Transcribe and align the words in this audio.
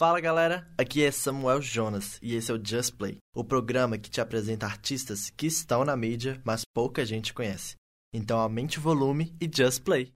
Fala 0.00 0.18
galera, 0.18 0.66
aqui 0.78 1.04
é 1.04 1.10
Samuel 1.10 1.60
Jonas 1.60 2.18
e 2.22 2.34
esse 2.34 2.50
é 2.50 2.54
o 2.54 2.64
Just 2.64 2.96
Play, 2.96 3.18
o 3.36 3.44
programa 3.44 3.98
que 3.98 4.08
te 4.08 4.18
apresenta 4.18 4.64
artistas 4.64 5.28
que 5.28 5.46
estão 5.46 5.84
na 5.84 5.94
mídia, 5.94 6.40
mas 6.42 6.62
pouca 6.64 7.04
gente 7.04 7.34
conhece. 7.34 7.74
Então 8.10 8.40
aumente 8.40 8.78
o 8.78 8.80
volume 8.80 9.36
e 9.38 9.50
Just 9.54 9.82
Play. 9.82 10.10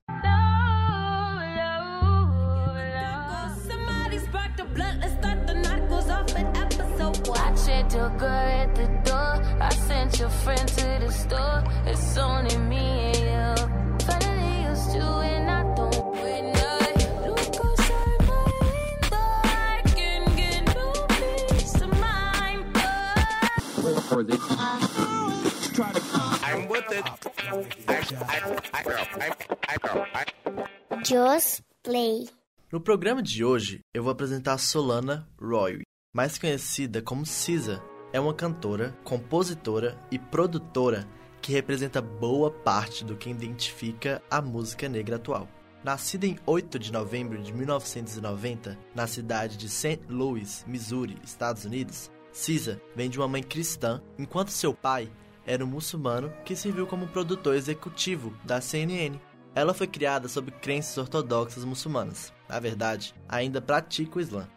Just 31.05 31.63
Play. 31.83 32.29
No 32.73 32.81
programa 32.81 33.23
de 33.23 33.45
hoje, 33.45 33.81
eu 33.93 34.03
vou 34.03 34.11
apresentar 34.11 34.59
Solana 34.59 35.29
Roy, 35.41 35.83
mais 36.15 36.39
conhecida 36.39 37.03
como 37.03 37.27
Cisa. 37.27 37.83
É 38.13 38.19
uma 38.19 38.35
cantora, 38.35 38.97
compositora 39.05 39.99
e 40.11 40.19
produtora 40.19 41.07
que 41.41 41.53
representa 41.53 42.01
boa 42.01 42.51
parte 42.51 43.05
do 43.05 43.17
que 43.17 43.29
identifica 43.29 44.23
a 44.31 44.41
música 44.41 44.89
negra 44.89 45.17
atual. 45.17 45.49
Nascida 45.85 46.27
em 46.27 46.39
8 46.47 46.79
de 46.79 46.91
novembro 46.91 47.43
de 47.43 47.53
1990, 47.53 48.79
na 48.95 49.07
cidade 49.07 49.59
de 49.59 49.69
St. 49.69 50.01
Louis, 50.09 50.65
Missouri, 50.67 51.19
Estados 51.23 51.67
Unidos, 51.67 52.11
Cisa 52.35 52.83
vem 52.97 53.09
de 53.09 53.17
uma 53.17 53.29
mãe 53.29 53.45
cristã, 53.45 54.03
enquanto 54.19 54.49
seu 54.49 54.75
pai 54.75 55.09
era 55.47 55.65
um 55.65 55.69
muçulmano 55.69 56.33
que 56.45 56.57
serviu 56.57 56.85
como 56.85 57.07
produtor 57.07 57.55
executivo 57.55 58.37
da 58.43 58.61
CNN. 58.61 59.17
Ela 59.55 59.73
foi 59.73 59.87
criada 59.87 60.27
sob 60.27 60.51
crenças 60.51 60.99
ortodoxas 60.99 61.65
muçulmanas. 61.65 62.33
Na 62.49 62.59
verdade, 62.59 63.15
ainda 63.29 63.63
pratica 63.63 64.19
o 64.19 64.21
Islã. 64.21 64.49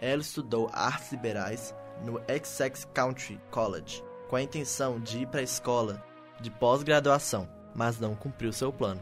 Ela 0.00 0.20
estudou 0.20 0.68
artes 0.72 1.12
liberais 1.12 1.72
no 2.04 2.20
Essex 2.26 2.84
Country 2.92 3.40
College, 3.52 4.02
com 4.28 4.34
a 4.34 4.42
intenção 4.42 4.98
de 4.98 5.20
ir 5.20 5.28
para 5.28 5.40
a 5.40 5.44
escola 5.44 6.04
de 6.40 6.50
pós-graduação, 6.50 7.48
mas 7.72 8.00
não 8.00 8.16
cumpriu 8.16 8.52
seu 8.52 8.72
plano. 8.72 9.00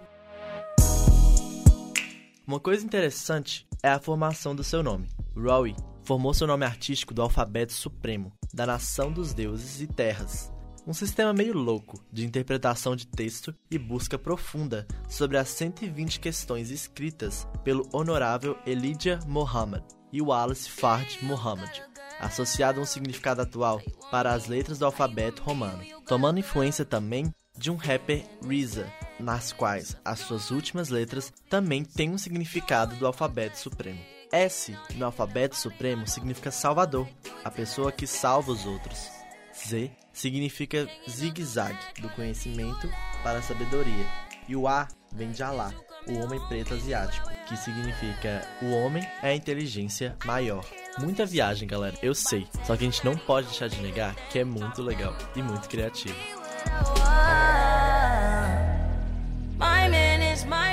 Uma 2.47 2.61
coisa 2.61 2.85
interessante 2.85 3.67
é 3.83 3.89
a 3.89 3.99
formação 3.99 4.55
do 4.55 4.63
seu 4.63 4.83
nome. 4.83 5.09
Rowie 5.35 5.75
formou 6.11 6.35
seu 6.35 6.45
nome 6.45 6.67
artístico 6.67 7.15
do 7.15 7.23
alfabeto 7.23 7.73
supremo, 7.73 8.33
da 8.53 8.67
nação 8.67 9.13
dos 9.13 9.33
deuses 9.33 9.81
e 9.81 9.87
terras, 9.87 10.53
um 10.85 10.93
sistema 10.93 11.33
meio 11.33 11.57
louco 11.57 12.05
de 12.13 12.27
interpretação 12.27 12.97
de 12.97 13.07
texto 13.07 13.55
e 13.71 13.79
busca 13.79 14.19
profunda 14.19 14.89
sobre 15.09 15.39
as 15.39 15.49
120 15.51 16.19
questões 16.19 16.73
escritas 16.73 17.47
pelo 17.63 17.89
honorável 17.93 18.59
Elijah 18.67 19.21
Muhammad 19.25 19.85
e 20.13 20.21
Wallace 20.21 20.69
Fard 20.69 21.17
Muhammad, 21.23 21.81
associado 22.19 22.81
a 22.81 22.83
um 22.83 22.87
significado 22.87 23.43
atual 23.43 23.81
para 24.11 24.33
as 24.33 24.49
letras 24.49 24.81
do 24.81 24.87
alfabeto 24.87 25.45
romano, 25.45 25.85
tomando 26.09 26.41
influência 26.41 26.85
também 26.85 27.33
de 27.57 27.71
um 27.71 27.77
rapper 27.77 28.27
RZA, 28.45 28.93
nas 29.21 29.53
quais 29.53 29.97
as 30.05 30.19
suas 30.19 30.51
últimas 30.51 30.89
letras 30.89 31.33
também 31.49 31.85
têm 31.85 32.11
um 32.11 32.19
significado 32.19 32.97
do 32.97 33.07
alfabeto 33.07 33.57
supremo. 33.61 34.20
S 34.33 34.77
no 34.95 35.07
alfabeto 35.07 35.57
supremo 35.57 36.07
significa 36.07 36.51
Salvador, 36.51 37.09
a 37.45 37.51
pessoa 37.51 37.91
que 37.91 38.07
salva 38.07 38.53
os 38.53 38.67
outros. 38.67 39.09
Z 39.55 39.91
significa 40.13 40.89
zigue-zague, 41.09 42.01
do 42.01 42.09
conhecimento 42.11 42.89
para 43.23 43.39
a 43.39 43.43
sabedoria. 43.43 44.07
E 44.49 44.57
o 44.57 44.67
A 44.67 44.89
vem 45.13 45.31
de 45.31 45.43
Alá, 45.43 45.73
o 46.07 46.19
homem 46.19 46.41
preto 46.49 46.75
asiático, 46.75 47.29
que 47.47 47.57
significa 47.57 48.47
o 48.63 48.71
homem 48.73 49.07
é 49.23 49.31
a 49.31 49.35
inteligência 49.35 50.17
maior. 50.25 50.65
Muita 50.99 51.25
viagem, 51.25 51.69
galera, 51.69 51.97
eu 52.03 52.15
sei. 52.15 52.47
Só 52.65 52.77
que 52.77 52.85
a 52.85 52.91
gente 52.91 53.05
não 53.05 53.17
pode 53.17 53.49
deixar 53.49 53.69
de 53.69 53.81
negar 53.81 54.15
que 54.29 54.39
é 54.39 54.45
muito 54.45 54.83
legal 54.83 55.15
e 55.37 55.43
muito 55.43 55.69
criativo. 55.69 56.19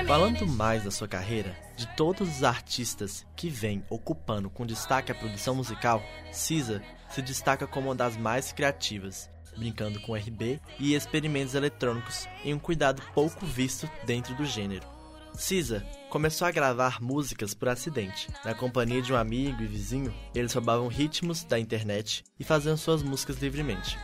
Falando 0.08 0.48
mais 0.48 0.86
da 0.86 0.90
sua 0.90 1.06
carreira, 1.06 1.54
de 1.76 1.86
todos 1.98 2.38
os 2.38 2.42
artistas 2.42 3.28
que 3.36 3.50
vêm 3.50 3.84
ocupando 3.90 4.50
com 4.50 4.66
destaque 4.66 5.12
a 5.12 5.16
produção 5.16 5.54
musical, 5.54 6.02
Cisa 6.32 6.82
se 7.10 7.22
destaca 7.22 7.68
como 7.68 7.90
uma 7.90 7.96
das 7.96 8.16
mais 8.16 8.54
criativas, 8.54 9.30
brincando 9.58 10.00
com 10.00 10.16
RB 10.16 10.62
e 10.80 10.96
experimentos 10.96 11.56
eletrônicos 11.56 12.26
em 12.46 12.54
um 12.54 12.60
cuidado 12.60 13.04
pouco 13.14 13.46
visto 13.46 13.90
dentro 14.06 14.34
do 14.36 14.46
gênero. 14.46 14.88
Cisa 15.34 15.86
começou 16.10 16.48
a 16.48 16.52
gravar 16.52 17.02
músicas 17.02 17.54
por 17.54 17.68
acidente. 17.68 18.30
Na 18.46 18.56
companhia 18.56 19.02
de 19.02 19.12
um 19.12 19.18
amigo 19.18 19.62
e 19.62 19.68
vizinho, 19.68 20.14
eles 20.34 20.54
roubavam 20.54 20.88
ritmos 20.88 21.44
da 21.44 21.60
internet 21.60 22.24
e 22.40 22.46
faziam 22.46 22.78
suas 22.78 23.04
músicas 23.04 23.40
livremente. 23.40 24.00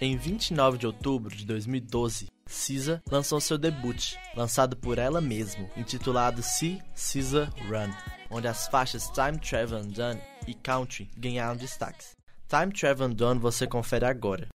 Em 0.00 0.16
29 0.16 0.78
de 0.78 0.86
outubro 0.86 1.36
de 1.36 1.44
2012, 1.44 2.33
Cisa 2.46 3.02
lançou 3.10 3.40
seu 3.40 3.58
debut, 3.58 4.14
lançado 4.36 4.76
por 4.76 4.98
ela 4.98 5.20
mesma, 5.20 5.68
intitulado 5.76 6.42
See 6.42 6.80
Cisa 6.94 7.50
Run, 7.68 7.92
onde 8.30 8.46
as 8.46 8.68
faixas 8.68 9.08
Time 9.10 9.38
Travel 9.38 9.80
Undone 9.80 10.20
e 10.46 10.54
Country 10.54 11.10
ganharam 11.16 11.56
destaques. 11.56 12.16
Time 12.48 12.72
Travel 12.72 13.08
Undone 13.08 13.40
você 13.40 13.66
confere 13.66 14.04
agora. 14.04 14.53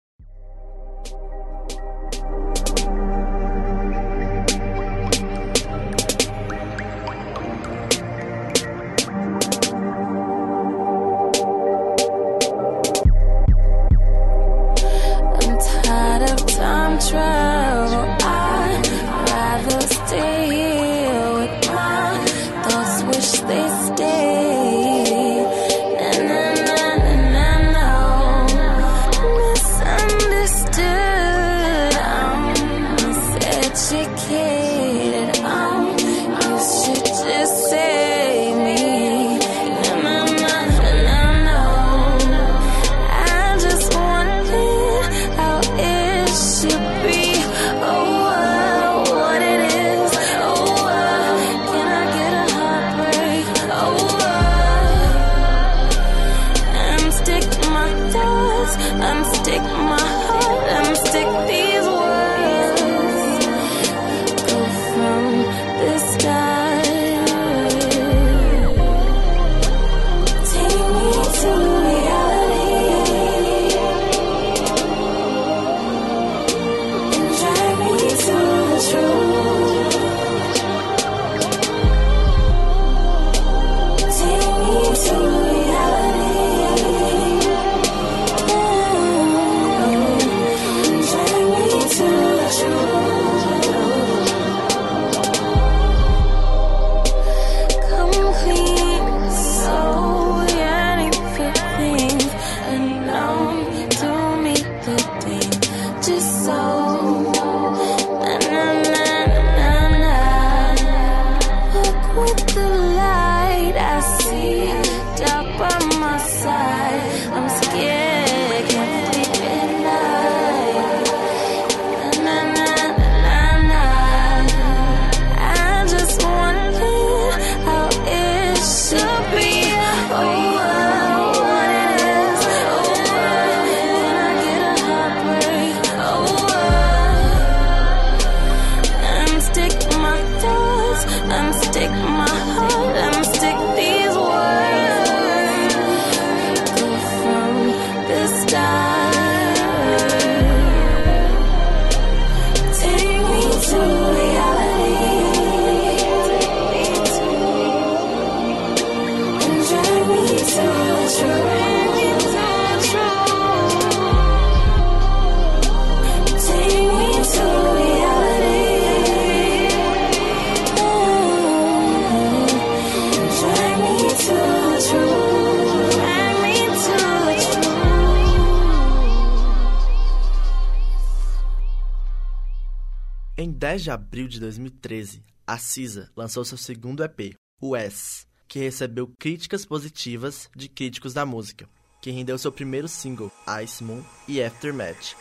10 183.78 183.84
de 183.84 183.90
abril 183.92 184.26
de 184.26 184.40
2013, 184.40 185.22
a 185.46 185.56
Cisa 185.56 186.10
lançou 186.16 186.44
seu 186.44 186.58
segundo 186.58 187.04
EP, 187.04 187.36
o 187.60 187.76
S, 187.76 188.26
que 188.48 188.58
recebeu 188.58 189.12
críticas 189.19 189.64
positivas 189.64 190.50
de 190.54 190.69
críticos 190.69 191.14
da 191.14 191.25
música, 191.25 191.69
que 192.02 192.10
rendeu 192.10 192.36
seu 192.38 192.50
primeiro 192.50 192.88
single, 192.88 193.30
Ice 193.62 193.84
Moon 193.84 194.02
e 194.26 194.42
Aftermath. 194.42 195.14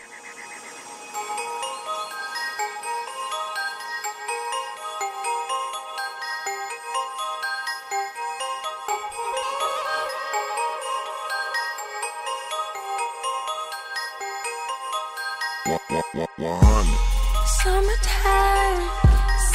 Summertime 17.48 18.82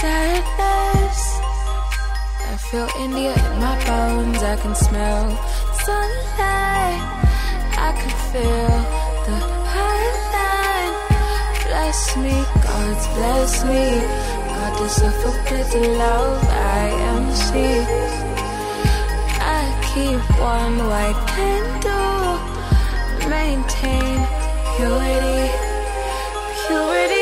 sadness. 0.00 1.20
I 2.50 2.56
feel 2.56 2.88
India 3.04 3.34
in 3.34 3.60
my 3.60 3.76
bones. 3.84 4.42
I 4.42 4.56
can 4.56 4.74
smell 4.74 5.24
sunlight. 5.84 7.02
I 7.86 7.90
can 8.00 8.14
feel 8.32 8.72
the 9.26 9.38
highline. 9.76 10.94
Bless 11.68 12.16
me, 12.16 12.36
God's 12.64 13.06
bless 13.16 13.52
me. 13.70 13.84
God, 14.48 14.72
this 14.80 14.94
suffocated 14.96 15.86
love. 15.98 16.42
I 16.48 16.82
am 17.12 17.24
she. 17.44 17.68
I 19.56 19.62
keep 19.90 20.22
one 20.40 20.76
white 20.90 21.20
candle. 21.34 22.40
Maintain 23.28 24.16
purity, 24.76 25.42
purity. 26.66 27.21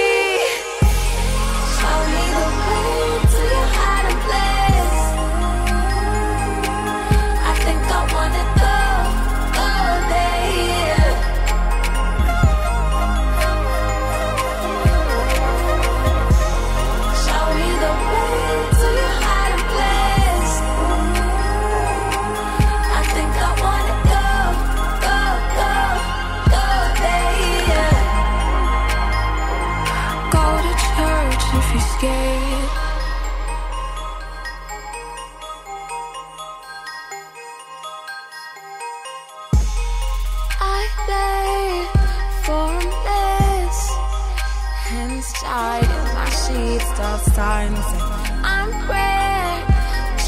stop 47.01 47.21
sign 47.35 47.73
and 47.73 47.85
say, 47.85 48.01
I'm 48.45 48.71
red, 48.91 49.65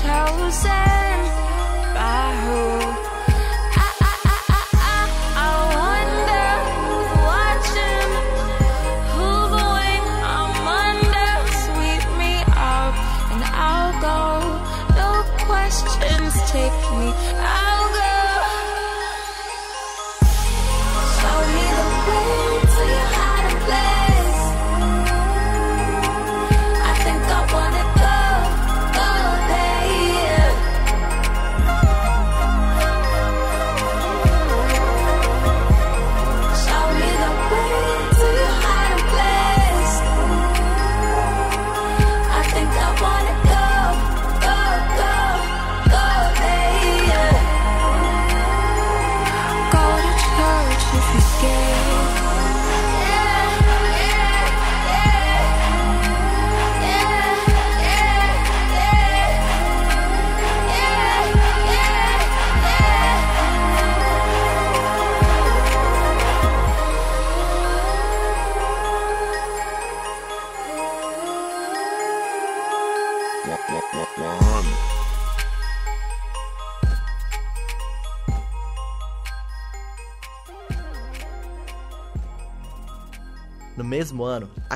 chosen 0.00 1.18
by 1.94 2.24
who? 2.44 2.81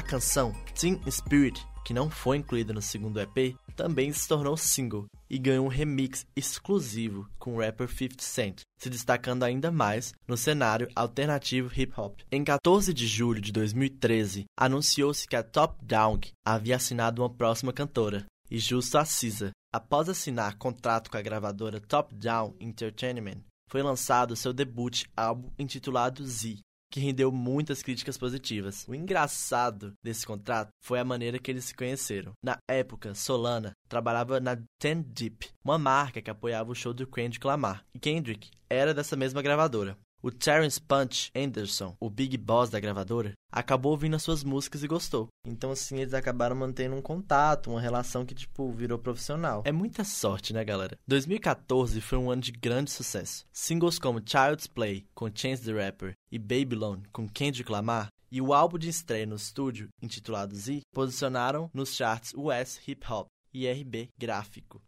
Canção 0.07 0.53
Teen 0.79 1.01
Spirit, 1.11 1.67
que 1.85 1.93
não 1.93 2.09
foi 2.09 2.37
incluída 2.37 2.73
no 2.73 2.81
segundo 2.81 3.21
EP, 3.21 3.57
também 3.75 4.13
se 4.13 4.27
tornou 4.27 4.57
single 4.57 5.07
e 5.29 5.37
ganhou 5.37 5.67
um 5.67 5.69
remix 5.69 6.25
exclusivo 6.37 7.29
com 7.39 7.57
o 7.57 7.61
rapper 7.61 7.89
50 7.89 8.23
Cent, 8.23 8.61
se 8.79 8.89
destacando 8.89 9.43
ainda 9.43 9.71
mais 9.71 10.15
no 10.27 10.37
cenário 10.37 10.89
alternativo 10.95 11.71
hip 11.77 11.93
hop. 11.97 12.21
Em 12.31 12.45
14 12.45 12.95
de 12.95 13.07
julho 13.07 13.41
de 13.41 13.51
2013, 13.51 14.45
anunciou-se 14.57 15.27
que 15.27 15.35
a 15.35 15.43
Top 15.43 15.85
Down 15.85 16.21
havia 16.47 16.77
assinado 16.77 17.21
uma 17.21 17.31
próxima 17.31 17.73
cantora, 17.73 18.25
e 18.49 18.59
justo 18.59 18.97
a 18.99 19.05
Cisa. 19.05 19.51
Após 19.75 20.09
assinar 20.09 20.57
contrato 20.57 21.11
com 21.11 21.17
a 21.17 21.23
gravadora 21.23 21.81
Top 21.81 22.15
Down 22.15 22.55
Entertainment, 22.61 23.43
foi 23.69 23.83
lançado 23.83 24.37
seu 24.37 24.53
debut 24.53 25.03
álbum 25.17 25.51
intitulado 25.59 26.25
Z, 26.25 26.59
que 26.97 27.01
rendeu 27.01 27.31
muitas 27.31 27.83
críticas 27.83 28.17
positivas. 28.17 28.87
O 28.89 28.95
engraçado 28.95 29.93
desse 30.03 30.27
contrato 30.27 30.71
foi 30.83 30.99
a 30.99 31.05
maneira 31.05 31.39
que 31.39 31.51
eles 31.51 31.67
se 31.67 31.75
conheceram. 31.75 32.33
Na 32.43 32.57
época, 32.67 33.15
Solana 33.15 33.73
trabalhava 33.87 34.41
na 34.41 34.57
Ten 34.81 35.03
Deep, 35.03 35.51
uma 35.63 35.77
marca 35.77 36.23
que 36.23 36.31
apoiava 36.31 36.71
o 36.71 36.75
show 36.75 36.95
do 36.95 37.07
Kendrick 37.07 37.47
Lamar, 37.47 37.85
e 37.95 37.99
Kendrick 37.99 38.49
era 38.71 38.95
dessa 38.95 39.15
mesma 39.15 39.43
gravadora. 39.43 39.99
O 40.27 40.33
Terence 40.33 40.81
Punch 40.81 41.31
Anderson, 41.37 41.97
o 42.01 42.11
big 42.11 42.37
boss 42.37 42.69
da 42.69 42.81
gravadora, 42.81 43.33
acabou 43.49 43.93
ouvindo 43.93 44.17
as 44.17 44.25
suas 44.25 44.43
músicas 44.43 44.83
e 44.83 44.89
gostou. 44.89 45.29
Então, 45.47 45.71
assim, 45.71 46.01
eles 46.01 46.15
acabaram 46.15 46.57
mantendo 46.57 46.97
um 46.97 47.01
contato, 47.01 47.71
uma 47.71 47.81
relação 47.81 48.27
que, 48.27 48.35
tipo, 48.35 48.73
virou 48.73 48.99
profissional. 48.99 49.63
É 49.65 49.71
muita 49.71 50.03
sorte, 50.03 50.53
né, 50.53 50.65
galera? 50.65 50.99
2014 51.07 52.01
foi 52.01 52.19
um 52.19 52.29
ano 52.29 52.43
de 52.43 52.51
grande 52.51 52.91
sucesso. 52.91 53.47
Singles 53.53 54.01
como 54.01 54.19
Child's 54.19 54.67
Play, 54.67 55.07
com 55.15 55.31
Chance 55.33 55.63
the 55.63 55.73
Rapper, 55.73 56.15
e 56.33 56.41
Babylon, 56.41 57.03
com 57.13 57.29
Kendrick 57.29 57.71
Lamar, 57.71 58.09
e 58.29 58.41
o 58.41 58.53
álbum 58.53 58.79
de 58.79 58.89
estreia 58.89 59.27
no 59.27 59.37
estúdio, 59.37 59.91
intitulado 60.03 60.57
Z, 60.57 60.81
posicionaram 60.93 61.71
nos 61.73 61.95
charts 61.95 62.35
US 62.35 62.81
Hip 62.89 63.07
Hop 63.09 63.29
e 63.55 63.71
RB 63.71 64.09
Gráfico. 64.19 64.83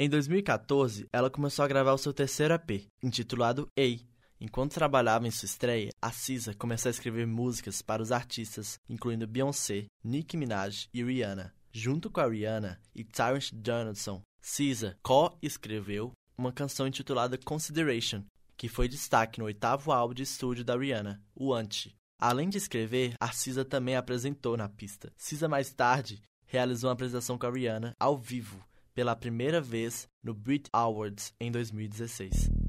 Em 0.00 0.08
2014, 0.08 1.08
ela 1.12 1.28
começou 1.28 1.64
a 1.64 1.68
gravar 1.68 1.92
o 1.92 1.98
seu 1.98 2.12
terceiro 2.12 2.54
EP, 2.54 2.86
intitulado 3.02 3.68
A, 3.76 4.07
Enquanto 4.40 4.74
trabalhava 4.74 5.26
em 5.26 5.30
sua 5.30 5.46
estreia, 5.46 5.90
a 6.00 6.12
Cisa 6.12 6.54
começou 6.54 6.88
a 6.88 6.92
escrever 6.92 7.26
músicas 7.26 7.82
para 7.82 8.02
os 8.02 8.12
artistas, 8.12 8.78
incluindo 8.88 9.26
Beyoncé, 9.26 9.86
Nicki 10.02 10.36
Minaj 10.36 10.88
e 10.94 11.02
Rihanna. 11.02 11.52
Junto 11.72 12.10
com 12.10 12.20
a 12.20 12.28
Rihanna 12.28 12.80
e 12.94 13.02
Terrence 13.02 13.54
Donaldson, 13.54 14.22
Cisa 14.40 14.96
co-escreveu 15.02 16.12
uma 16.36 16.52
canção 16.52 16.86
intitulada 16.86 17.36
Consideration, 17.36 18.24
que 18.56 18.68
foi 18.68 18.88
destaque 18.88 19.40
no 19.40 19.46
oitavo 19.46 19.90
álbum 19.90 20.14
de 20.14 20.22
estúdio 20.22 20.64
da 20.64 20.76
Rihanna, 20.76 21.20
o 21.34 21.52
Anti. 21.52 21.96
Além 22.20 22.48
de 22.48 22.58
escrever, 22.58 23.14
a 23.20 23.32
Cisa 23.32 23.64
também 23.64 23.96
apresentou 23.96 24.56
na 24.56 24.68
pista. 24.68 25.12
Cisa 25.16 25.48
mais 25.48 25.72
tarde 25.72 26.22
realizou 26.46 26.88
uma 26.88 26.94
apresentação 26.94 27.36
com 27.36 27.46
a 27.46 27.50
Rihanna 27.50 27.94
ao 27.98 28.16
vivo, 28.16 28.64
pela 28.94 29.14
primeira 29.14 29.60
vez 29.60 30.08
no 30.22 30.32
Brit 30.32 30.68
Awards 30.72 31.32
em 31.40 31.50
2016. 31.52 32.67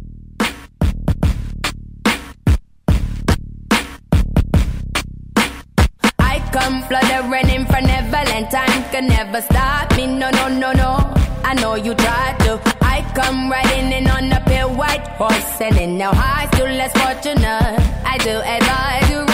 come 6.52 6.84
fluttering 6.84 7.66
from 7.66 7.86
Neverland. 7.86 8.50
Time 8.52 8.84
can 8.92 9.08
never 9.08 9.42
stop 9.42 9.96
me. 9.96 10.08
No, 10.08 10.30
no, 10.32 10.48
no, 10.48 10.72
no. 10.72 11.14
I 11.44 11.54
know 11.56 11.76
you 11.76 11.94
tried 11.94 12.38
to. 12.40 12.60
I 12.82 13.02
come 13.16 13.50
riding 13.50 13.92
in 13.92 14.10
on 14.10 14.32
a 14.32 14.42
pale 14.42 14.74
white 14.74 15.08
horse, 15.18 15.62
and 15.62 15.78
in 15.78 15.98
no 15.98 16.12
high, 16.12 16.48
still 16.54 16.68
less 16.68 16.94
fortunate. 16.94 17.80
I 18.06 18.18
do 18.20 18.36
advise 18.56 19.10
you 19.10 19.29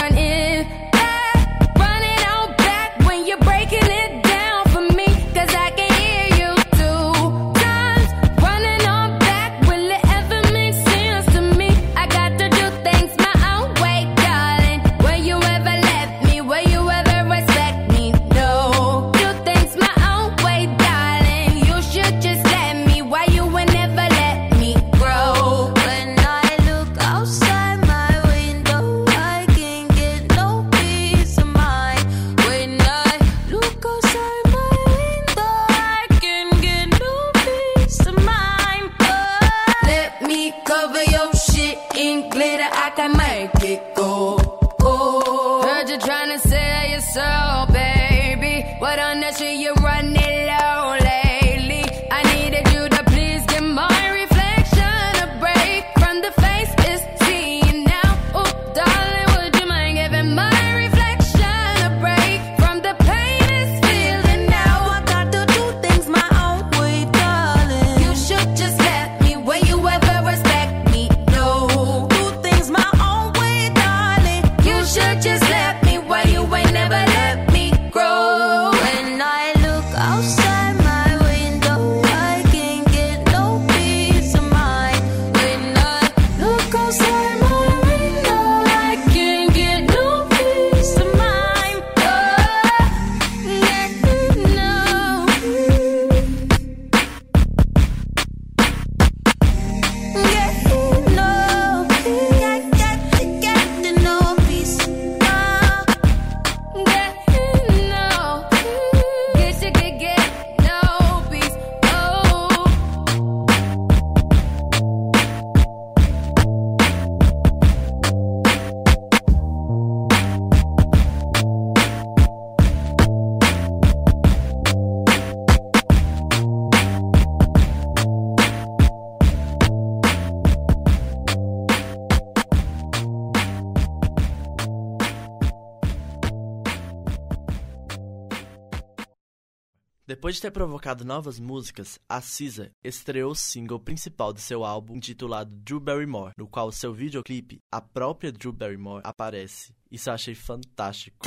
Depois 140.08 140.36
de 140.36 140.42
ter 140.42 140.52
provocado 140.52 141.04
novas 141.04 141.40
músicas, 141.40 141.98
a 142.08 142.20
SZA 142.20 142.70
estreou 142.84 143.32
o 143.32 143.34
single 143.34 143.80
principal 143.80 144.32
de 144.32 144.40
seu 144.40 144.64
álbum 144.64 144.94
intitulado 144.94 145.50
Drew 145.52 145.80
Barrymore, 145.80 146.30
no 146.38 146.46
qual 146.46 146.70
seu 146.70 146.94
videoclipe, 146.94 147.58
a 147.72 147.80
própria 147.80 148.30
Drew 148.30 148.52
Barrymore, 148.52 149.02
aparece. 149.02 149.74
Isso 149.90 150.08
eu 150.08 150.14
achei 150.14 150.36
fantástico. 150.36 151.26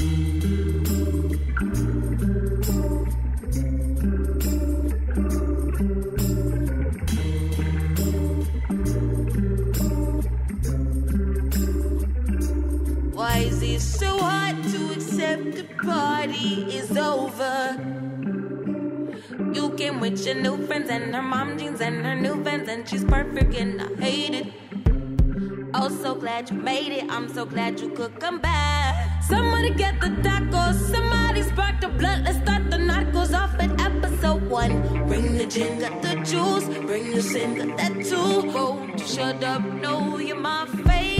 Why 13.14 13.44
is 13.46 13.62
it 13.62 13.82
so 13.82 14.20
hard 14.20 14.64
to 14.72 14.94
accept 14.94 15.58
the 15.58 15.64
party 15.84 16.74
is 16.74 16.96
over? 16.96 18.00
You 19.54 19.70
came 19.72 20.00
with 20.00 20.26
your 20.26 20.36
new 20.36 20.66
friends 20.66 20.90
and 20.90 21.14
her 21.14 21.22
mom 21.22 21.58
jeans 21.58 21.82
and 21.82 22.06
her 22.06 22.16
new 22.16 22.36
vans, 22.44 22.68
and 22.68 22.88
she's 22.88 23.04
perfect, 23.04 23.54
and 23.56 23.82
I 23.82 23.88
hate 24.02 24.34
it. 24.34 24.54
Oh, 25.74 25.90
so 25.90 26.16
glad 26.16 26.50
you 26.50 26.58
made 26.58 26.92
it. 26.92 27.06
I'm 27.10 27.30
so 27.30 27.46
glad 27.46 27.80
you 27.80 27.90
could 27.90 28.20
come 28.20 28.40
back. 28.40 29.24
Somebody 29.24 29.70
get 29.72 30.02
the 30.02 30.08
tacos. 30.08 30.76
Somebody 30.94 31.44
spark 31.44 31.80
the 31.80 31.90
blood. 31.90 32.24
Let's 32.26 32.40
start 32.40 32.72
the 32.72 32.78
narcos 32.78 33.38
off 33.40 33.54
at 33.60 33.80
episode 33.80 34.42
one. 34.50 35.08
Bring 35.08 35.38
the 35.38 35.46
gin, 35.46 35.80
got 35.80 36.02
the 36.02 36.16
juice. 36.24 36.66
Bring 36.88 37.12
the 37.12 37.22
sin, 37.22 37.56
got 37.56 37.78
that 37.78 37.94
too. 38.04 38.16
Oh, 38.18 38.42
Whoa, 38.42 38.98
shut 38.98 39.44
up. 39.44 39.62
No, 39.62 40.18
you're 40.18 40.36
my 40.36 40.66
favorite. 40.66 41.19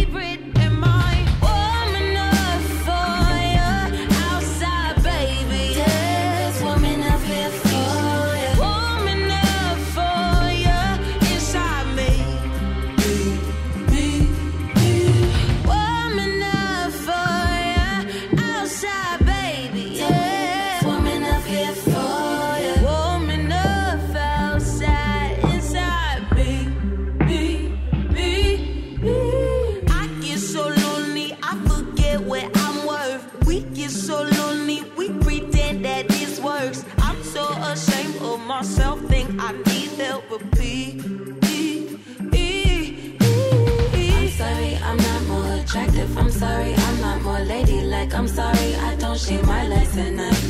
I'm 48.00 48.28
sorry, 48.28 48.76
I 48.76 48.96
don't 48.96 49.20
shave 49.20 49.46
my 49.46 49.68
legs 49.68 49.98
at 49.98 50.14
night. 50.14 50.46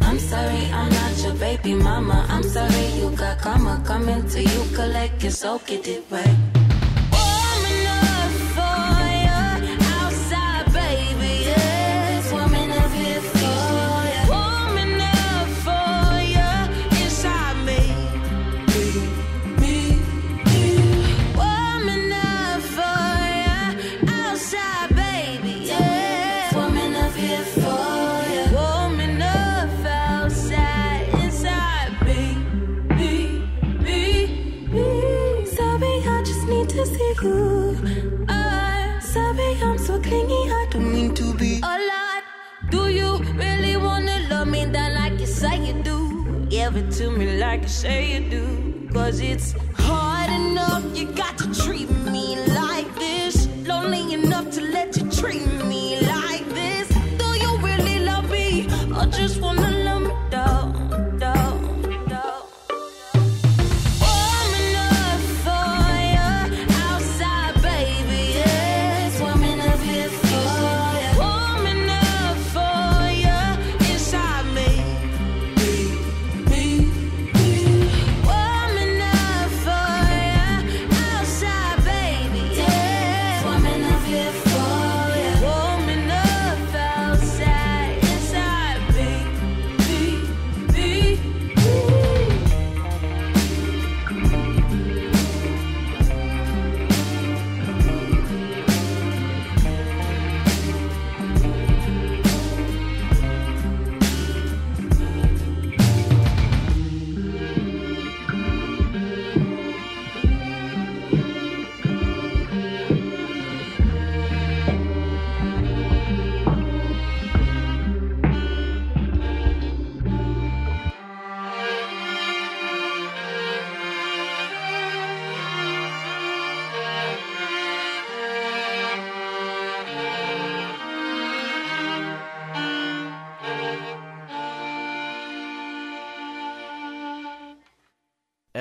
I'm 0.00 0.18
sorry, 0.18 0.64
I'm 0.72 0.90
not 0.90 1.22
your 1.22 1.34
baby 1.34 1.74
mama. 1.74 2.24
I'm 2.28 2.42
sorry, 2.42 2.86
you 2.98 3.10
got 3.16 3.38
karma 3.38 3.82
coming 3.86 4.26
to 4.30 4.42
you. 4.42 4.64
Collect 4.74 5.22
your 5.22 5.32
soul, 5.32 5.60
get 5.66 5.86
it 5.86 6.04
right. 6.10 6.59
Give 46.72 46.84
it 46.84 46.92
to 46.98 47.10
me 47.10 47.36
like 47.36 47.62
you 47.62 47.68
say 47.68 48.14
you 48.14 48.30
do. 48.30 48.88
Cause 48.92 49.18
it's 49.18 49.56
hard 49.74 50.30
enough, 50.30 50.84
you 50.96 51.06
got 51.06 51.36
to 51.38 51.52
treat 51.52 51.90
me 51.90 51.99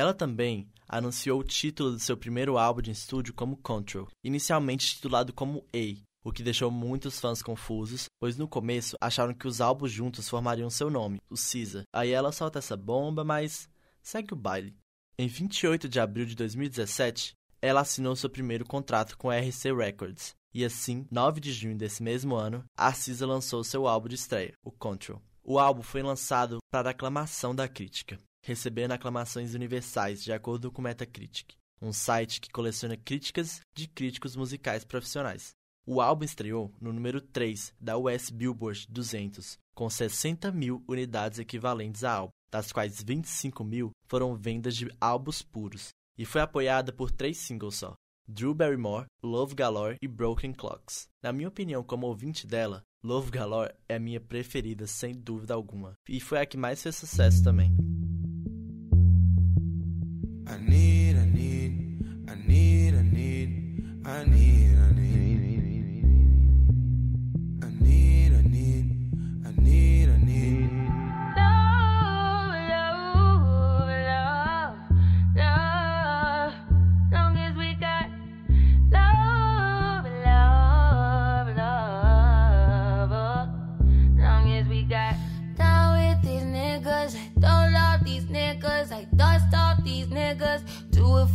Ela 0.10 0.18
também 0.18 0.68
anunciou 0.88 1.40
o 1.40 1.44
título 1.44 1.92
do 1.92 2.00
seu 2.00 2.18
primeiro 2.18 2.58
álbum 2.58 2.82
de 2.82 2.90
estúdio 2.90 3.32
como 3.32 3.56
Control, 3.56 4.08
inicialmente 4.24 4.96
titulado 4.96 5.32
como 5.32 5.64
A, 5.72 6.02
o 6.28 6.32
que 6.32 6.42
deixou 6.42 6.72
muitos 6.72 7.20
fãs 7.20 7.44
confusos, 7.44 8.06
pois 8.20 8.36
no 8.36 8.48
começo 8.48 8.98
acharam 9.00 9.36
que 9.36 9.48
os 9.48 9.62
álbuns 9.62 9.92
juntos 9.92 10.28
formariam 10.28 10.68
seu 10.68 10.90
nome, 10.90 11.22
o 11.30 11.36
Caesar. 11.36 11.84
Aí 11.94 12.10
ela 12.10 12.32
solta 12.32 12.58
essa 12.58 12.76
bomba, 12.76 13.24
mas 13.24 13.70
segue 14.02 14.34
o 14.34 14.36
baile. 14.36 14.76
Em 15.16 15.28
28 15.28 15.88
de 15.88 16.00
abril 16.00 16.26
de 16.26 16.34
2017, 16.34 17.34
ela 17.62 17.82
assinou 17.82 18.16
seu 18.16 18.32
primeiro 18.32 18.66
contrato 18.66 19.16
com 19.16 19.30
a 19.30 19.38
RC 19.38 19.72
Records, 19.72 20.34
e 20.52 20.66
assim, 20.66 21.06
9 21.12 21.40
de 21.40 21.54
junho 21.54 21.78
desse 21.78 22.02
mesmo 22.02 22.36
ano, 22.36 22.64
a 22.76 22.92
Cisa 22.94 23.28
lançou 23.28 23.64
seu 23.64 23.88
álbum 23.88 24.08
de 24.08 24.16
estreia, 24.16 24.56
o 24.66 24.72
Control. 24.72 25.22
O 25.44 25.60
álbum 25.60 25.84
foi 25.84 26.02
lançado 26.02 26.58
para 26.72 26.90
aclamação 26.90 27.54
da 27.54 27.68
crítica, 27.68 28.20
recebendo 28.42 28.92
aclamações 28.92 29.54
universais 29.54 30.24
de 30.24 30.32
acordo 30.32 30.72
com 30.72 30.82
Metacritic, 30.82 31.54
um 31.82 31.94
site 31.94 32.42
que 32.42 32.52
coleciona 32.52 32.98
críticas 32.98 33.62
de 33.74 33.88
críticos 33.88 34.36
musicais 34.36 34.84
profissionais. 34.84 35.52
O 35.86 36.02
álbum 36.02 36.24
estreou 36.24 36.72
no 36.80 36.94
número 36.94 37.20
3 37.20 37.74
da 37.80 37.98
US 37.98 38.30
Billboard 38.30 38.88
200, 38.90 39.58
com 39.74 39.90
60 39.90 40.52
mil 40.52 40.84
unidades 40.88 41.40
equivalentes 41.40 42.04
a 42.04 42.14
álbum, 42.14 42.34
das 42.52 42.72
quais 42.72 43.02
25 43.02 43.64
mil 43.64 43.92
foram 44.06 44.36
vendas 44.36 44.76
de 44.76 44.92
álbuns 45.00 45.42
puros, 45.42 45.90
e 46.18 46.26
foi 46.26 46.42
apoiada 46.42 46.92
por 46.92 47.10
três 47.10 47.38
singles 47.38 47.76
só, 47.76 47.96
Drew 48.28 48.54
Barrymore, 48.54 49.08
Love 49.24 49.56
Galore 49.56 49.98
e 50.02 50.08
Broken 50.08 50.54
Clocks. 50.54 51.08
Na 51.24 51.34
minha 51.34 51.48
opinião, 51.48 51.84
como 51.84 52.06
ouvinte 52.06 52.46
dela, 52.46 52.84
Love 53.04 53.32
Galore 53.32 53.74
é 53.88 53.96
a 53.96 54.00
minha 54.00 54.20
preferida 54.20 54.86
sem 54.86 55.14
dúvida 55.14 55.56
alguma, 55.56 55.94
e 56.08 56.20
foi 56.20 56.40
a 56.40 56.46
que 56.46 56.58
mais 56.58 56.84
fez 56.84 56.96
sucesso 56.96 57.44
também. 57.44 57.99
I 60.52 60.58
need, 60.58 60.66
I 60.66 60.70
need, 60.70 61.09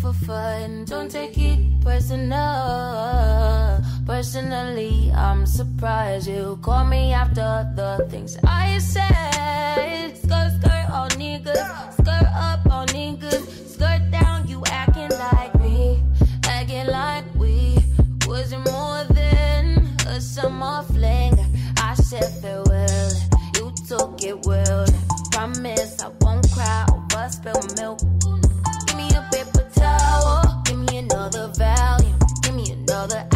for 0.05 0.13
fun. 0.27 0.85
Don't 0.85 1.11
take 1.11 1.39
it 1.39 1.59
personal. 1.81 3.81
Personally, 4.05 5.11
I'm 5.15 5.47
surprised 5.47 6.29
you 6.29 6.59
call 6.61 6.85
me 6.85 7.15
after 7.15 7.67
the 7.75 8.07
things 8.11 8.37
I 8.45 8.77
said. 8.79 10.17
Skirt, 10.19 10.51
skirt, 10.59 10.87
all 10.93 11.09
niggas. 11.17 11.93
Skirt 11.95 12.29
up, 12.37 12.67
all 12.71 12.87
niggas. 12.89 13.45
Skirt 13.73 14.11
down, 14.11 14.47
you 14.47 14.63
acting 14.71 15.09
like 15.09 15.55
me. 15.61 16.03
Acting 16.45 16.87
like 16.89 17.25
we 17.35 17.79
wasn't 18.27 18.71
more 18.71 19.05
than 19.05 19.89
a 20.07 20.21
summer 20.21 20.83
fling. 20.83 21.33
I 21.79 21.95
said 21.95 22.29
farewell, 22.43 23.11
you 23.57 23.73
took 23.89 24.23
it 24.23 24.37
well. 24.45 24.85
Promise 25.33 26.03
I 26.03 26.09
won't 26.21 26.47
cry 26.53 26.85
over 26.93 27.27
spilled 27.31 27.75
milk. 27.77 28.01
Give 28.87 28.97
me 28.97 29.09
a 29.17 29.27
paper 29.33 29.54
give 30.65 30.79
me 30.79 30.99
another 30.99 31.49
volume, 31.49 32.19
give 32.43 32.55
me 32.55 32.71
another 32.71 33.34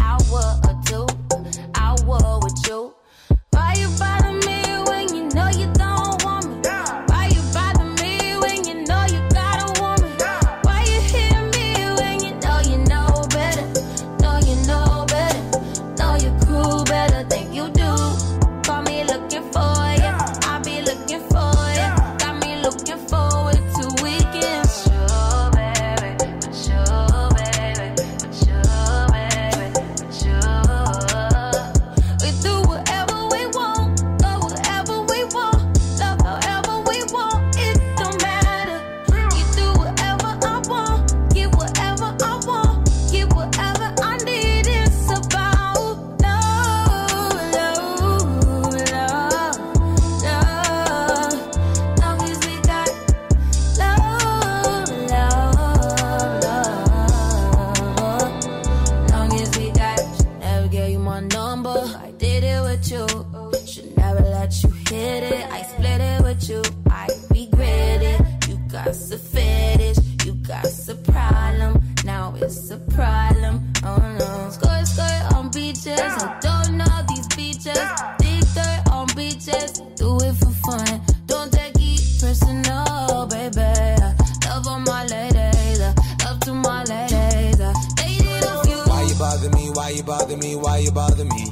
why 90.61 90.77
you 90.79 90.91
bother 90.91 91.25
me? 91.25 91.45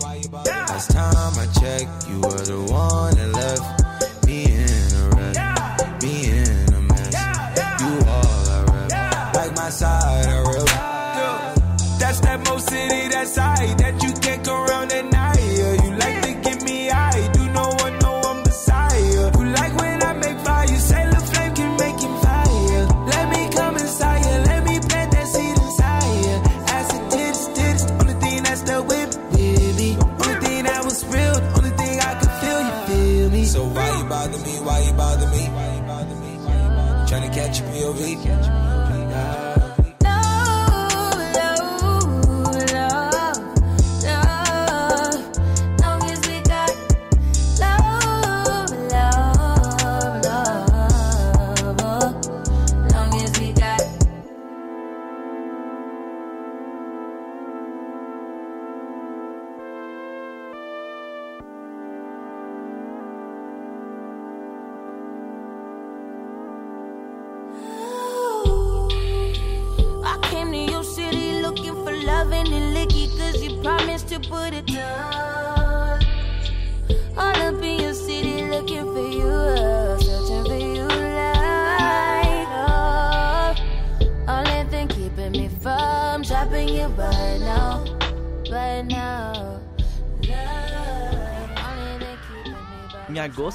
Last 0.46 0.92
time 0.92 1.34
I 1.38 1.46
checked, 1.60 2.10
you 2.10 2.20
were 2.22 2.46
the 2.46 2.62
one 2.72 3.16
that 3.16 3.32
left 3.34 4.26
me 4.26 4.46
in 4.46 4.94
a 4.96 5.10
wreck, 5.16 6.02
me 6.02 6.30
in 6.30 6.74
a 6.74 6.82
mess. 6.82 7.14
You 7.82 7.94
all 8.08 8.50
I 8.50 8.64
rep, 8.64 9.36
like 9.36 9.56
my 9.56 9.70
side, 9.70 10.26
I 10.28 10.42
rep. 10.42 10.68
That's 12.00 12.20
that 12.22 12.46
most 12.48 12.70
City, 12.70 13.08
that 13.10 13.28
side 13.28 13.77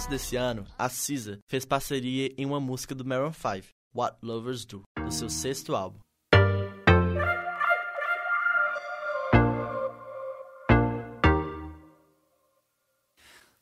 agosto 0.03 0.09
desse 0.09 0.37
ano, 0.37 0.67
a 0.79 0.89
SZA 0.89 1.39
fez 1.49 1.65
parceria 1.65 2.33
em 2.37 2.47
uma 2.47 2.61
música 2.61 2.95
do 2.95 3.05
Maroon 3.05 3.33
5, 3.33 3.69
What 3.95 4.17
Lovers 4.23 4.65
Do, 4.65 4.83
do 4.97 5.13
seu 5.13 5.29
sexto 5.29 5.75
álbum. 5.75 5.99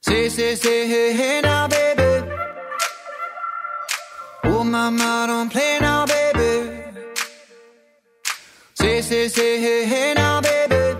Say, 0.03 0.31
say, 0.31 0.57
say, 0.57 0.87
hey, 0.87 1.13
hey 1.13 1.43
now, 1.43 1.69
baby. 1.69 2.03
Oh, 4.45 4.65
mama, 4.65 5.27
don't 5.27 5.51
play 5.51 5.79
now, 5.81 6.07
baby. 6.07 6.83
Say, 8.75 9.03
say, 9.03 9.29
say, 9.29 9.61
hey, 9.61 9.85
hey 9.85 10.15
now, 10.15 10.41
baby. 10.41 10.99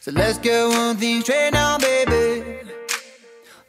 So 0.00 0.10
let's 0.12 0.38
get 0.38 0.68
one 0.68 0.96
thing 0.96 1.22
straight 1.22 1.52
now, 1.52 1.78
baby. 1.78 2.59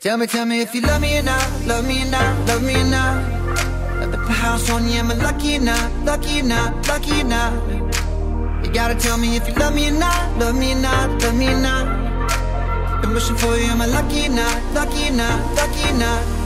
Tell 0.01 0.17
me, 0.17 0.25
tell 0.25 0.47
me 0.47 0.61
if 0.61 0.73
you 0.73 0.81
love 0.81 0.99
me 0.99 1.19
or 1.19 1.21
not, 1.21 1.47
love 1.67 1.87
me 1.87 2.01
or 2.01 2.09
not, 2.09 2.47
love 2.47 2.63
me 2.63 2.73
or 2.73 2.85
not. 2.85 3.21
At 4.01 4.09
the 4.09 4.17
house 4.17 4.67
on 4.71 4.89
you, 4.89 4.97
am 4.97 5.11
I 5.11 5.13
lucky 5.13 5.57
or 5.57 5.59
not, 5.59 5.91
lucky 6.03 6.39
or 6.39 6.43
not, 6.43 6.87
lucky 6.87 7.21
or 7.21 7.23
not? 7.23 7.53
You 8.65 8.71
gotta 8.73 8.95
tell 8.95 9.19
me 9.19 9.35
if 9.35 9.47
you 9.47 9.53
love 9.53 9.75
me 9.75 9.89
or 9.89 9.91
not, 9.91 10.39
love 10.39 10.55
me 10.55 10.71
or 10.71 10.77
not, 10.77 11.21
love 11.21 11.35
me 11.35 11.49
or 11.49 11.61
not. 11.61 13.01
Been 13.03 13.13
wishing 13.13 13.35
for 13.35 13.55
you, 13.55 13.65
am 13.65 13.79
I 13.79 13.85
lucky 13.85 14.25
or 14.25 14.29
not, 14.29 14.73
lucky 14.73 15.09
or 15.09 15.11
not, 15.11 15.55
lucky 15.55 15.91
or 15.91 15.97
not? 15.99 16.40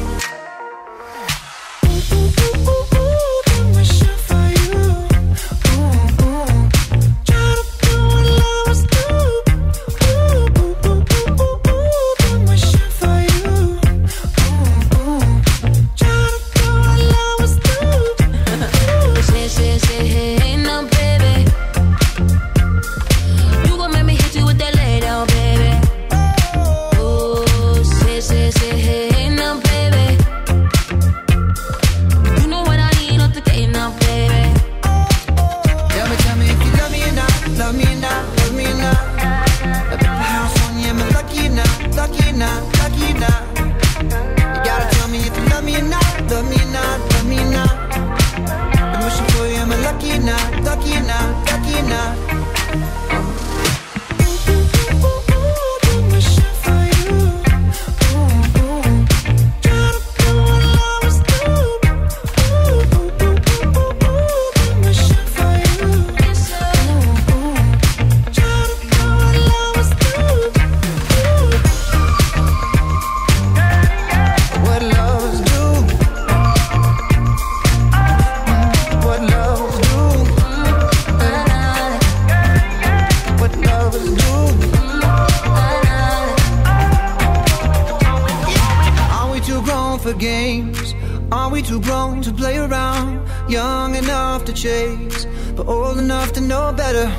To 94.46 94.54
chase, 94.54 95.26
but 95.56 95.68
old 95.68 95.98
enough 95.98 96.32
to 96.34 96.42
know 96.42 96.72
better. 96.72 97.12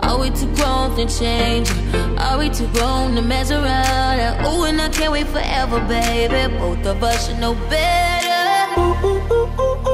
Are 0.00 0.18
we 0.18 0.30
too 0.30 0.52
grown 0.56 0.96
to 0.96 1.06
change? 1.06 1.70
Are 2.18 2.38
we 2.38 2.48
too 2.48 2.68
grown 2.68 3.14
to 3.16 3.22
mess 3.22 3.50
around? 3.50 4.46
Ooh, 4.46 4.64
and 4.64 4.80
I 4.80 4.88
can't 4.88 5.12
wait 5.12 5.26
forever, 5.28 5.80
baby. 5.86 6.54
Both 6.58 6.86
of 6.86 7.02
us 7.02 7.28
should 7.28 7.38
know 7.38 7.54
better. 7.68 8.80
Ooh, 8.80 8.94
ooh, 9.04 9.32
ooh, 9.32 9.93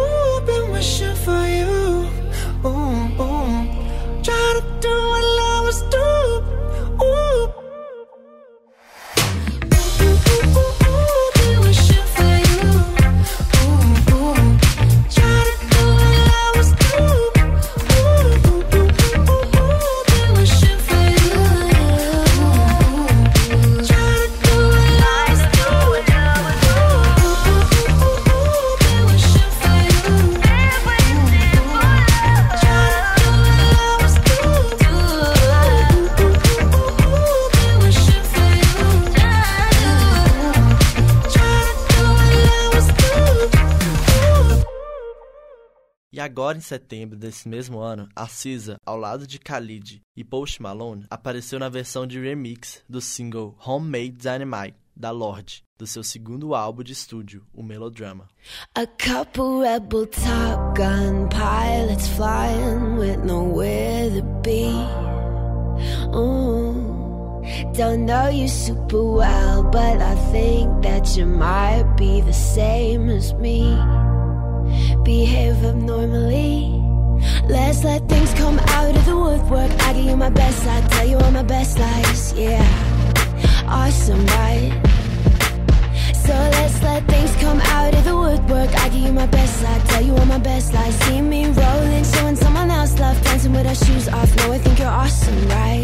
agora 46.31 46.57
em 46.57 46.61
setembro 46.61 47.19
desse 47.19 47.49
mesmo 47.49 47.81
ano, 47.81 48.09
a 48.15 48.29
Cisa, 48.29 48.77
ao 48.87 48.97
lado 48.97 49.27
de 49.27 49.37
Khalid 49.37 50.01
e 50.17 50.23
Post 50.23 50.63
Malone, 50.63 51.05
apareceu 51.11 51.59
na 51.59 51.69
versão 51.69 52.07
de 52.07 52.21
remix 52.21 52.85
do 52.89 53.01
single 53.01 53.57
Homemade 53.67 54.13
Dynamite 54.13 54.77
da 54.95 55.11
Lorde, 55.11 55.65
do 55.77 55.89
seu 55.89 56.05
segundo 56.05 56.55
álbum 56.55 56.85
de 56.85 56.93
estúdio, 56.93 57.45
o 57.53 57.65
Melodrama. 57.65 58.29
A 58.77 58.87
couple 58.87 59.63
rebel 59.63 60.07
top 60.07 60.77
gun 60.77 61.29
pilots 61.31 62.07
flying 62.11 62.97
with 62.97 63.17
nowhere 63.25 64.09
to 64.11 64.23
be. 64.45 64.71
Ooh, 66.17 67.43
don't 67.73 68.07
know 68.07 68.29
you 68.29 68.47
super 68.47 69.03
well, 69.03 69.65
but 69.65 70.01
I 70.01 70.15
think 70.31 70.83
that 70.83 71.17
you 71.19 71.27
might 71.27 71.97
be 71.97 72.21
the 72.21 72.33
same 72.33 73.09
as 73.09 73.33
me. 73.35 73.75
Behave 75.03 75.65
abnormally. 75.65 76.81
Let's 77.49 77.85
let 77.85 78.09
things 78.09 78.33
come 78.35 78.59
out 78.79 78.95
of 78.97 79.05
the 79.07 79.17
woodwork. 79.17 79.71
I 79.87 79.93
give 79.93 80.05
you 80.05 80.17
my 80.17 80.31
best, 80.31 80.67
I 80.67 80.81
tell 80.89 81.07
you 81.07 81.19
all 81.19 81.31
my 81.31 81.43
best 81.43 81.79
lies. 81.79 82.33
Yeah, 82.35 82.65
awesome, 83.67 84.25
right? 84.39 84.73
So 86.25 86.35
let's 86.57 86.83
let 86.83 87.07
things 87.09 87.33
come 87.37 87.61
out 87.79 87.93
of 87.95 88.05
the 88.05 88.17
woodwork. 88.17 88.71
I 88.85 88.89
give 88.91 89.03
you 89.09 89.13
my 89.13 89.27
best, 89.27 89.65
I 89.65 89.79
tell 89.91 90.03
you 90.03 90.15
all 90.17 90.27
my 90.27 90.39
best 90.39 90.73
lies. 90.73 90.95
See 91.05 91.21
me 91.21 91.47
rolling, 91.47 92.05
showing 92.05 92.37
someone 92.37 92.71
else 92.71 92.99
love, 92.99 93.21
dancing 93.25 93.53
with 93.53 93.67
our 93.67 93.75
shoes 93.75 94.09
off. 94.09 94.31
No, 94.37 94.53
I 94.53 94.59
think 94.59 94.79
you're 94.79 94.97
awesome, 95.03 95.49
right? 95.49 95.80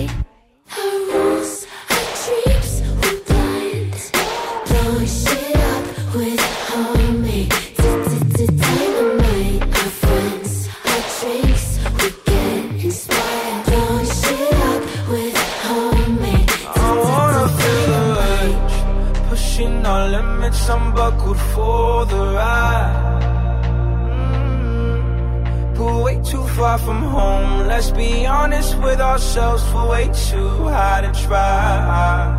From 26.86 27.02
home. 27.02 27.66
Let's 27.66 27.90
be 27.90 28.26
honest 28.26 28.78
with 28.78 29.00
ourselves, 29.00 29.62
for 29.72 29.88
way 29.88 30.04
too 30.30 30.48
high 30.74 31.00
to 31.06 31.12
try. 31.26 32.32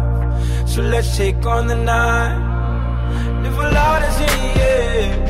So 0.65 0.81
let's 0.81 1.17
take 1.17 1.45
on 1.45 1.67
the 1.67 1.75
night. 1.75 2.37
Live 3.43 3.57
a 3.57 3.69
lot 3.77 4.01
as 4.09 4.17
in 4.27 4.35
the 4.47 5.26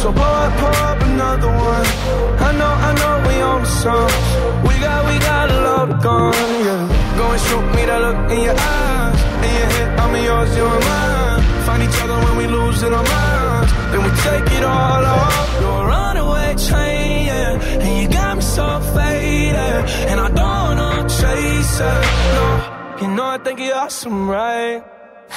So 0.00 0.08
up, 0.08 0.52
pour 0.58 0.76
up 0.88 1.02
another 1.02 1.48
one. 1.48 1.86
I 2.48 2.50
know, 2.56 2.72
I 2.88 2.90
know 3.00 3.14
we 3.28 3.34
on 3.42 3.60
the 3.60 3.68
song. 3.68 4.10
We 4.66 4.72
got, 4.80 5.00
we 5.04 5.18
got 5.18 5.50
a 5.50 5.58
of 5.82 6.02
gun, 6.02 6.32
yeah. 6.64 7.18
Go 7.18 7.24
and 7.34 7.40
shoot 7.46 7.66
me 7.76 7.82
that 7.84 8.00
look 8.00 8.18
in 8.32 8.40
your 8.48 8.56
eyes. 8.56 9.18
In 9.44 9.52
your 9.60 9.68
head, 9.74 9.88
I'm 10.00 10.14
yours, 10.24 10.56
you're 10.56 10.80
mine. 10.88 11.42
Find 11.66 11.82
each 11.82 11.98
other 12.00 12.16
when 12.24 12.34
we 12.40 12.46
lose 12.46 12.82
in 12.82 12.94
our 12.94 13.06
minds. 13.14 13.72
Then 13.92 14.00
we 14.06 14.10
take 14.24 14.48
it 14.56 14.64
all 14.64 15.04
off. 15.04 15.60
You're 15.60 15.82
a 15.84 15.92
runaway 15.92 16.50
train, 16.66 17.26
yeah. 17.26 17.84
And 17.84 17.92
you 18.00 18.08
got 18.08 18.36
me 18.38 18.42
so 18.42 18.80
faded. 18.96 19.84
And 20.08 20.18
I 20.18 20.28
don't 20.40 20.78
wanna 20.80 21.08
chase 21.20 21.76
it. 21.92 22.02
No, 22.36 22.46
you 23.02 23.08
know 23.16 23.26
I 23.36 23.38
think 23.44 23.60
you're 23.60 23.76
awesome, 23.76 24.30
right? 24.30 24.82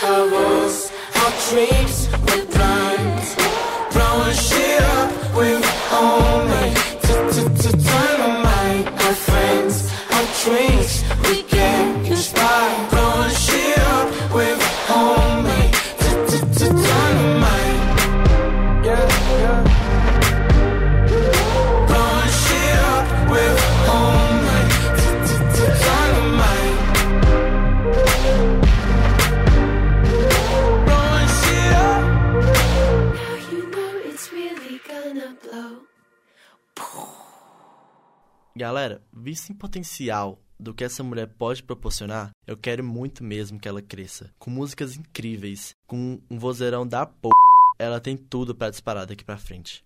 Our 0.07 0.23
rules, 0.29 0.89
our 1.19 1.31
dreams, 1.49 2.07
we're 2.27 2.45
blind. 2.45 3.72
Blowing 3.93 4.33
shit 4.35 4.81
up 4.81 5.35
with 5.35 5.63
homemade 5.89 6.77
dynamite. 7.71 8.87
Our 8.87 9.13
friends, 9.13 9.91
our 10.11 10.25
drinks, 10.43 11.03
we 11.27 11.43
get 11.43 12.05
inspired. 12.05 12.89
Blowing 12.89 13.35
shit 13.45 13.77
up 13.77 14.33
with 14.33 14.62
Galera, 38.55 39.01
visto 39.11 39.51
em 39.51 39.55
potencial 39.55 40.39
do 40.59 40.75
que 40.75 40.83
essa 40.83 41.03
mulher 41.03 41.27
pode 41.27 41.63
proporcionar, 41.63 42.29
eu 42.45 42.55
quero 42.55 42.83
muito 42.83 43.23
mesmo 43.23 43.59
que 43.59 43.67
ela 43.67 43.81
cresça. 43.81 44.31
Com 44.37 44.51
músicas 44.51 44.95
incríveis, 44.95 45.73
com 45.87 46.21
um 46.29 46.37
vozeirão 46.37 46.85
da 46.85 47.03
p... 47.03 47.29
ela 47.79 47.99
tem 47.99 48.15
tudo 48.15 48.53
pra 48.53 48.69
disparar 48.69 49.07
daqui 49.07 49.25
pra 49.25 49.39
frente. 49.39 49.83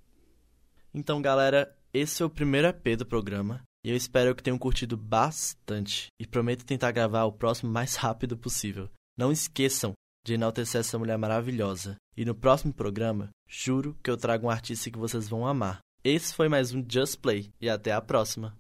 Então, 0.94 1.22
galera, 1.22 1.74
esse 1.94 2.22
é 2.22 2.26
o 2.26 2.30
primeiro 2.30 2.68
EP 2.68 2.98
do 2.98 3.06
programa. 3.06 3.64
E 3.86 3.90
eu 3.90 3.96
espero 3.96 4.36
que 4.36 4.44
tenham 4.44 4.58
curtido 4.58 4.98
bastante. 4.98 6.08
E 6.20 6.28
prometo 6.28 6.66
tentar 6.66 6.92
gravar 6.92 7.24
o 7.24 7.32
próximo 7.32 7.72
mais 7.72 7.96
rápido 7.98 8.36
possível. 8.36 8.90
Não 9.18 9.32
esqueçam 9.32 9.94
de 10.26 10.34
enaltecer 10.34 10.82
essa 10.82 11.00
mulher 11.00 11.18
maravilhosa. 11.18 11.96
E 12.18 12.26
no 12.26 12.36
próximo 12.36 12.74
programa, 12.74 13.30
juro 13.48 13.98
que 14.04 14.12
eu 14.12 14.18
trago 14.18 14.48
um 14.48 14.50
artista 14.50 14.92
que 14.92 14.98
vocês 14.98 15.30
vão 15.30 15.48
amar. 15.48 15.80
Esse 16.10 16.34
foi 16.34 16.48
mais 16.48 16.74
um 16.74 16.82
Just 16.88 17.20
Play. 17.20 17.52
E 17.60 17.70
até 17.70 17.92
a 17.92 18.00
próxima. 18.00 18.56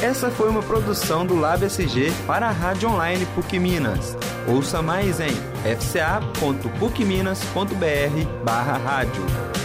Essa 0.00 0.30
foi 0.30 0.48
uma 0.48 0.62
produção 0.62 1.26
do 1.26 1.34
Lab 1.34 1.64
SG 1.64 2.12
para 2.24 2.46
a 2.46 2.52
Rádio 2.52 2.88
Online 2.88 3.26
PUC 3.34 3.58
Minas. 3.58 4.16
Ouça 4.48 4.80
mais 4.80 5.18
em 5.18 5.34
fca.pucminas.br 5.80 8.44
barra 8.44 8.76
rádio. 8.76 9.55